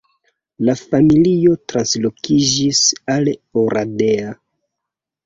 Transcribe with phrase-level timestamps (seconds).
[0.67, 2.79] La familio translokiĝis
[3.17, 3.29] al
[3.65, 4.33] Oradea.